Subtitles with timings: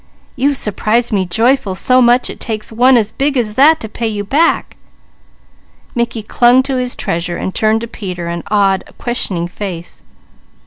[0.35, 4.07] You've surprised me joyful so much, it takes one as big as that to pay
[4.07, 4.75] you back."
[5.93, 10.01] Mickey clung to his treasure, while turning to Peter an awed, questioning face.